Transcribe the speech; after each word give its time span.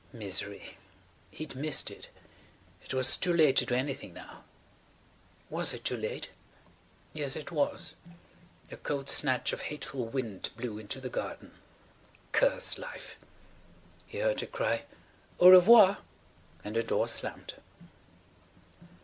Misery! 0.13 0.77
He'd 1.29 1.53
missed 1.55 1.91
it. 1.91 2.09
It 2.83 2.91
was 2.91 3.15
too 3.15 3.31
late 3.31 3.55
to 3.57 3.67
do 3.67 3.75
anything 3.75 4.15
now. 4.15 4.43
Was 5.47 5.75
it 5.75 5.85
too 5.85 5.95
late? 5.95 6.29
Yes, 7.13 7.35
it 7.35 7.51
was. 7.51 7.93
A 8.71 8.77
cold 8.77 9.11
snatch 9.11 9.53
of 9.53 9.61
hateful 9.61 10.07
wind 10.07 10.49
blew 10.57 10.79
into 10.79 10.99
the 10.99 11.07
garden. 11.09 11.51
[Page 12.31 12.41
154] 12.41 12.49
Curse 12.49 12.77
life! 12.79 13.17
He 14.07 14.17
heard 14.17 14.41
her 14.41 14.47
cry 14.47 14.85
"au 15.39 15.49
revoir" 15.49 15.99
and 16.63 16.75
the 16.75 16.81
door 16.81 17.07
slammed. 17.07 17.53